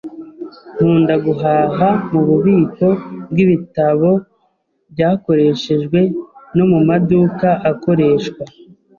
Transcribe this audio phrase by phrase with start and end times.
[0.77, 2.87] Nkunda guhaha mububiko
[3.31, 4.09] bwibitabo
[4.91, 5.99] byakoreshejwe
[6.55, 8.43] no mumaduka akoreshwa.